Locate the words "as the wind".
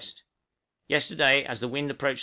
1.45-1.91